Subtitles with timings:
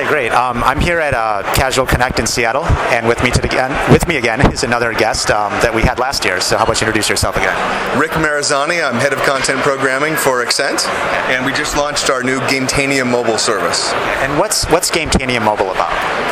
[0.00, 0.32] Okay, great.
[0.32, 4.08] Um, I'm here at uh, Casual Connect in Seattle, and with me, to again, with
[4.08, 6.40] me again is another guest um, that we had last year.
[6.40, 7.52] So, how about you introduce yourself again?
[8.00, 8.82] Rick Marizani.
[8.82, 10.88] I'm head of content programming for Exent,
[11.28, 13.92] and we just launched our new Gametanium mobile service.
[14.24, 16.29] And what's what's Gametanium Mobile about?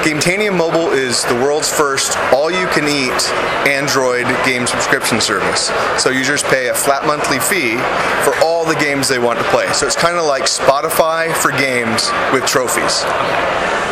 [0.00, 3.20] Gametanium Mobile is the world's first all-you-can-eat
[3.68, 5.70] Android game subscription service.
[6.02, 7.76] So users pay a flat monthly fee
[8.24, 9.70] for all the games they want to play.
[9.74, 13.04] So it's kind of like Spotify for games with trophies.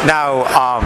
[0.08, 0.84] Now, um,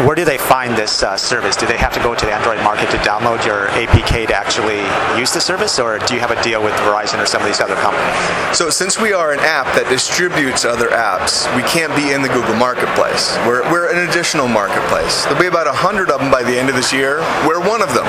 [0.00, 1.54] where do they find this uh, service?
[1.54, 4.80] Do they have to go to the Android market to download your APK to actually
[5.18, 7.60] use the service, or do you have a deal with Verizon or some of these
[7.60, 8.56] other companies?
[8.56, 12.28] So since we are an app that distributes other apps, we can't be in the
[12.28, 13.36] Google Marketplace.
[13.46, 15.24] We're, we're an additional marketplace.
[15.24, 17.20] There'll be about 100 of them by the end of this year.
[17.46, 18.06] We're one of them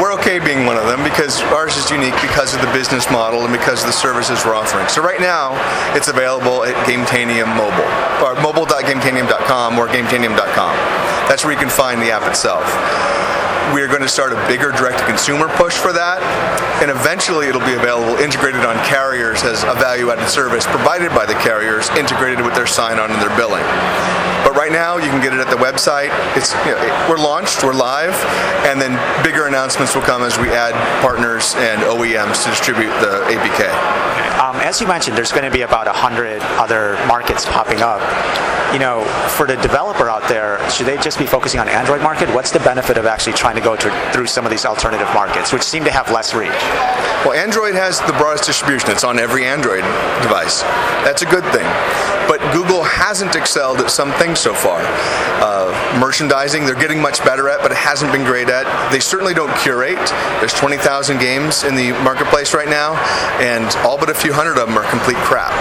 [0.00, 3.44] we're okay being one of them because ours is unique because of the business model
[3.44, 4.88] and because of the services we're offering.
[4.88, 5.54] So right now,
[5.94, 7.86] it's available at Gametanium Mobile,
[8.24, 10.74] or mobile.gametanium.com or gametanium.com.
[11.30, 12.64] That's where you can find the app itself.
[13.72, 16.20] We're going to start a bigger direct-to-consumer push for that,
[16.82, 21.34] and eventually it'll be available integrated on carriers as a value-added service provided by the
[21.34, 23.64] carriers, integrated with their sign-on and their billing.
[24.64, 26.08] Right now, you can get it at the website.
[26.34, 28.14] It's you know, we're launched, we're live,
[28.64, 33.28] and then bigger announcements will come as we add partners and OEMs to distribute the
[33.28, 33.68] APK.
[34.40, 38.00] Um, as you mentioned, there's going to be about 100 other markets popping up.
[38.72, 39.04] You know,
[39.36, 42.30] for the developer out there, should they just be focusing on Android market?
[42.34, 45.52] What's the benefit of actually trying to go to, through some of these alternative markets,
[45.52, 46.48] which seem to have less reach?
[47.24, 48.90] Well, Android has the broadest distribution.
[48.90, 49.84] It's on every Android
[50.22, 50.62] device.
[51.04, 51.68] That's a good thing.
[52.26, 54.80] But Google hasn't excelled at some things so far.
[55.42, 58.64] Uh, merchandising, they're getting much better at, but it hasn't been great at.
[58.90, 59.98] They certainly don't curate.
[60.40, 62.94] There's 20,000 games in the marketplace right now,
[63.40, 65.52] and all but a few hundred of them are complete crap.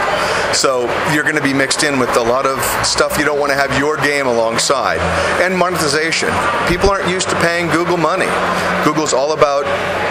[0.56, 3.52] So you're going to be mixed in with a lot of stuff you don't want
[3.52, 5.00] to have your game alongside.
[5.42, 6.30] And monetization.
[6.68, 8.30] People aren't used to paying Google money.
[8.84, 9.66] Google's all about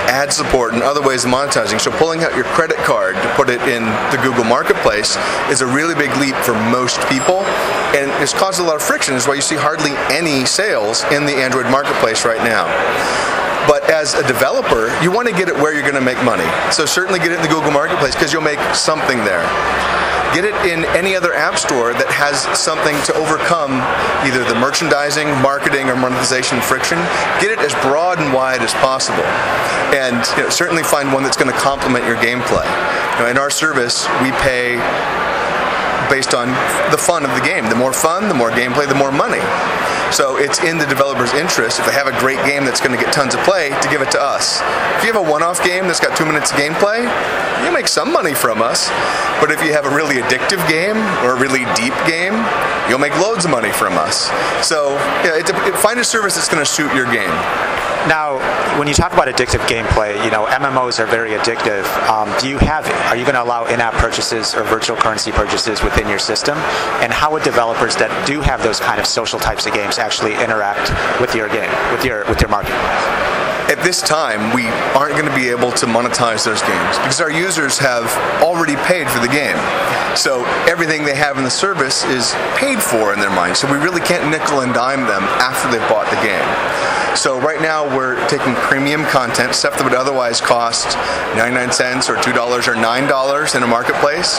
[0.09, 1.81] ad support and other ways of monetizing.
[1.81, 5.17] So pulling out your credit card to put it in the Google Marketplace
[5.51, 7.45] is a really big leap for most people.
[7.93, 11.27] And it's caused a lot of friction, is why you see hardly any sales in
[11.27, 12.67] the Android Marketplace right now.
[13.69, 16.49] But as a developer, you want to get it where you're going to make money.
[16.73, 19.47] So certainly get it in the Google Marketplace because you'll make something there.
[20.33, 23.85] Get it in any other app store that has something to overcome
[24.25, 26.97] either the merchandising, marketing, or monetization friction.
[27.37, 29.29] Get it as broad and wide as possible.
[29.93, 32.65] And you know, certainly find one that's going to complement your gameplay.
[32.65, 34.81] You know, in our service, we pay
[36.09, 36.49] based on
[36.89, 37.69] the fun of the game.
[37.69, 39.41] The more fun, the more gameplay, the more money.
[40.13, 43.03] So it's in the developer's interest, if they have a great game that's going to
[43.03, 44.61] get tons of play, to give it to us.
[44.99, 47.09] If you have a one-off game that's got two minutes of gameplay,
[47.65, 48.91] you'll make some money from us.
[49.41, 52.37] But if you have a really addictive game or a really deep game,
[52.89, 54.29] you'll make loads of money from us.
[54.61, 54.93] So
[55.25, 57.33] yeah, it, it, find a service that's going to suit your game.
[58.09, 58.43] Now,
[58.79, 61.87] when you talk about addictive gameplay, you know MMOs are very addictive.
[62.09, 62.89] Um, do you have?
[63.07, 66.59] Are you going to allow in-app purchases or virtual currency purchases within your system?
[66.99, 70.35] And how would developers that do have those kind of social types of games actually
[70.35, 70.91] interact
[71.21, 72.77] with your game, with your with your market?
[73.73, 77.31] at this time, we aren't going to be able to monetize those games because our
[77.31, 78.05] users have
[78.43, 79.57] already paid for the game.
[80.15, 83.57] So everything they have in the service is paid for in their mind.
[83.57, 86.45] So we really can't nickel and dime them after they've bought the game.
[87.17, 90.97] So right now we're taking premium content, stuff that would otherwise cost
[91.37, 94.39] 99 cents or $2 or $9 in a marketplace.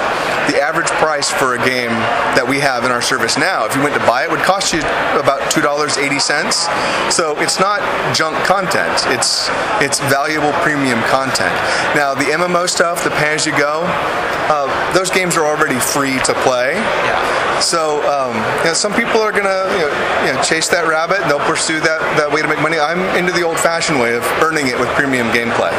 [0.49, 1.91] The average price for a game
[2.33, 4.73] that we have in our service now, if you went to buy it, would cost
[4.73, 4.79] you
[5.13, 7.11] about $2.80.
[7.11, 7.79] So it's not
[8.15, 9.05] junk content.
[9.13, 11.53] It's it's valuable premium content.
[11.93, 13.85] Now the MMO stuff, the pay as you go,
[14.49, 16.73] uh, those games are already free to play.
[16.73, 17.52] Yeah.
[17.63, 19.91] So um, you know, some people are gonna you know,
[20.27, 22.77] you know, chase that rabbit and they'll pursue that, that way to make money.
[22.77, 25.71] I'm into the old-fashioned way of earning it with premium gameplay.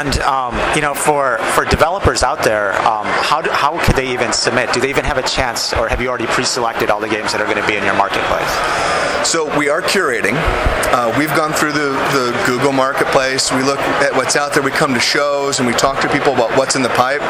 [0.00, 4.10] And um, you know, for for developers out there, um, how do, how could they
[4.14, 4.72] even submit?
[4.72, 7.40] Do they even have a chance, or have you already pre-selected all the games that
[7.42, 8.48] are going to be in your marketplace?
[9.28, 10.32] So we are curating.
[10.92, 13.52] Uh, we've gone through the, the Google Marketplace.
[13.52, 14.62] We look at what's out there.
[14.62, 17.20] We come to shows and we talk to people about what's in the pipe.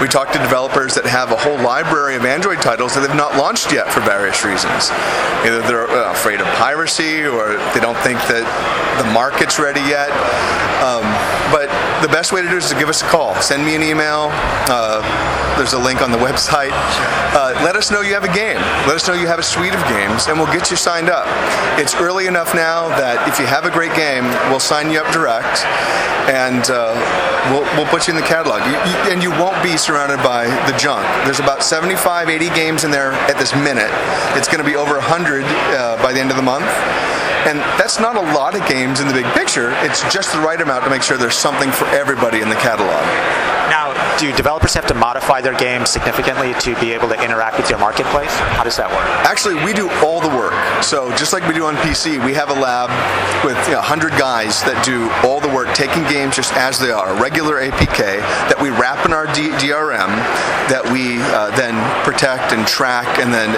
[0.00, 3.36] We talk to developers that have a whole library of Android titles that they've not
[3.36, 4.94] launched yet for various reasons.
[5.42, 8.46] Either they're uh, afraid of piracy or they don't think that
[9.02, 10.14] the market's ready yet.
[10.78, 11.02] Um,
[11.50, 11.66] but
[12.02, 13.34] the best way to do it is to give us a call.
[13.40, 14.28] Send me an email.
[14.68, 15.00] Uh,
[15.56, 16.70] there's a link on the website.
[17.32, 18.60] Uh, let us know you have a game.
[18.86, 21.24] Let us know you have a suite of games, and we'll get you signed up.
[21.80, 25.10] It's early enough now that if you have a great game, we'll sign you up
[25.10, 25.64] direct,
[26.28, 26.92] and uh,
[27.48, 28.60] we'll, we'll put you in the catalog.
[28.68, 31.02] You, you, and you won't be surrounded by the junk.
[31.24, 33.90] There's about 75, 80 games in there at this minute.
[34.36, 36.68] It's going to be over 100 uh, by the end of the month.
[37.44, 39.72] And that's not a lot of games in the big picture.
[39.82, 43.51] It's just the right amount to make sure there's something for everybody in the catalog.
[44.18, 47.78] Do developers have to modify their games significantly to be able to interact with your
[47.78, 48.30] marketplace?
[48.56, 49.04] How does that work?
[49.26, 50.54] Actually, we do all the work.
[50.82, 52.90] So just like we do on PC, we have a lab
[53.44, 56.90] with you know, 100 guys that do all the work, taking games just as they
[56.90, 58.20] are, regular APK
[58.50, 60.10] that we wrap in our D- DRM,
[60.70, 63.50] that we uh, then protect and track and then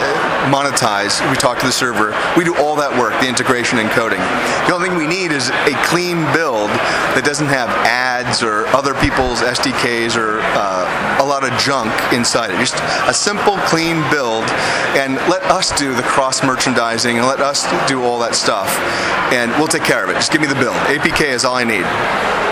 [0.50, 1.18] monetize.
[1.30, 2.16] We talk to the server.
[2.36, 4.20] We do all that work, the integration and coding.
[4.68, 6.70] The only thing we need is a clean build
[7.14, 12.50] that doesn't have ads or other people's SDKs or uh, a lot of junk inside
[12.50, 12.58] it.
[12.58, 12.76] Just
[13.08, 14.44] a simple, clean build,
[14.96, 18.68] and let us do the cross merchandising and let us do all that stuff,
[19.32, 20.14] and we'll take care of it.
[20.14, 20.76] Just give me the build.
[20.86, 21.84] APK is all I need.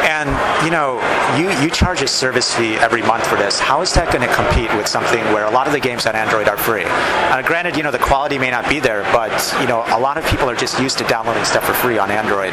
[0.03, 0.31] And
[0.65, 1.01] you know,
[1.37, 3.59] you, you charge a service fee every month for this.
[3.59, 6.15] How is that going to compete with something where a lot of the games on
[6.15, 6.85] Android are free?
[6.87, 10.19] Uh, granted, you know the quality may not be there, but you know a lot
[10.19, 12.53] of people are just used to downloading stuff for free on Android.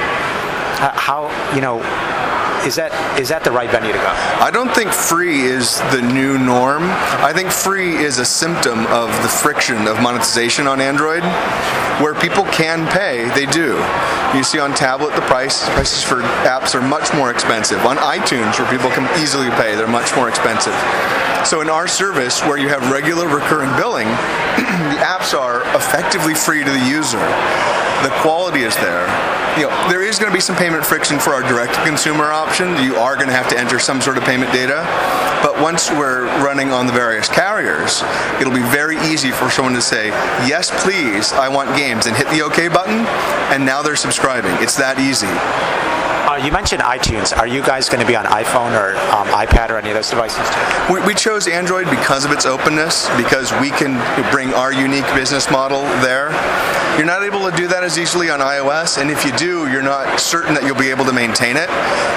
[0.80, 1.80] How you know
[2.66, 4.12] is that is that the right venue to go?
[4.40, 6.84] I don't think free is the new norm.
[7.24, 11.24] I think free is a symptom of the friction of monetization on Android,
[12.02, 13.30] where people can pay.
[13.36, 13.78] They do.
[14.36, 17.86] You see on tablet the price prices for apps are much more expensive.
[17.86, 20.76] On iTunes, where people can easily pay, they're much more expensive.
[21.46, 24.08] So in our service, where you have regular recurring billing,
[24.58, 27.24] the apps are effectively free to the user.
[28.04, 29.07] The quality is there
[29.60, 32.78] you know, there is going to be some payment friction for our direct-to-consumer option.
[32.81, 34.86] You are going to have to enter some sort of payment data.
[35.44, 38.01] But once we're running on the various carriers,
[38.40, 40.07] it'll be very easy for someone to say,
[40.48, 43.06] yes, please, I want games, and hit the OK button,
[43.51, 44.56] and now they're subscribing.
[44.63, 45.28] It's that easy.
[46.44, 47.38] You mentioned iTunes.
[47.38, 50.10] Are you guys going to be on iPhone or um, iPad or any of those
[50.10, 50.94] devices too?
[50.94, 54.00] We, we, chose Android because of its openness, because we can
[54.32, 56.30] bring our unique business model there.
[56.96, 59.84] You're not able to do that as easily on iOS, and if you do, you're
[59.84, 61.70] not certain that you'll be able to maintain it.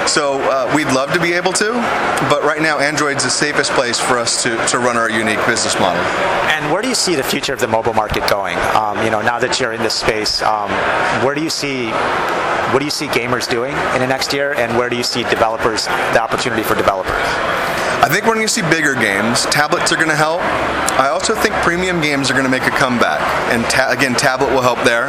[0.07, 1.73] So uh, we'd love to be able to,
[2.29, 5.77] but right now Android's the safest place for us to, to run our unique business
[5.79, 6.01] model.
[6.47, 8.57] And where do you see the future of the mobile market going?
[8.75, 10.69] Um, you know, now that you're in this space, um,
[11.25, 11.91] where do you see
[12.73, 15.21] what do you see gamers doing in the next year, and where do you see
[15.23, 17.13] developers the opportunity for developers?
[18.01, 19.45] I think we're going to see bigger games.
[19.45, 20.41] Tablets are going to help.
[20.99, 23.21] I also think premium games are going to make a comeback,
[23.53, 25.07] and ta- again, tablet will help there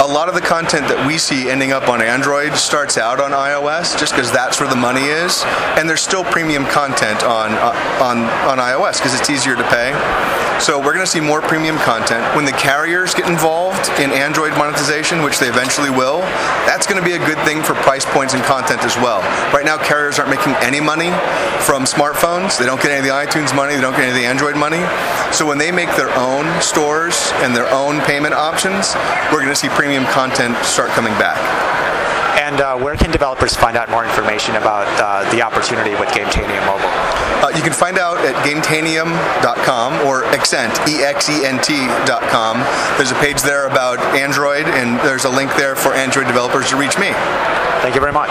[0.00, 3.32] a lot of the content that we see ending up on Android starts out on
[3.32, 5.44] iOS just because that's where the money is,
[5.76, 9.92] and there's still premium content on uh, on on iOS because it's easier to pay.
[10.60, 14.52] So we're going to see more premium content when the carriers get involved in Android
[14.58, 16.20] monetization, which they eventually will.
[16.68, 19.20] That's going to be a good thing for price points and content as well.
[19.52, 21.08] Right now, carriers aren't making any money
[21.64, 22.58] from smartphones.
[22.58, 23.74] They don't get any of the iTunes money.
[23.74, 24.84] They don't get any of the Android money.
[25.32, 28.94] So when they make their own stores and their own payment options,
[29.32, 31.36] we're going to see premium premium content start coming back.
[32.38, 36.64] And uh, where can developers find out more information about uh, the opportunity with Gametanium
[36.64, 36.86] Mobile?
[37.42, 42.58] Uh, you can find out at gametanium.com or Exent, E-X-E-N-T.com.
[42.98, 46.76] There's a page there about Android, and there's a link there for Android developers to
[46.76, 47.10] reach me.
[47.82, 48.30] Thank you very much.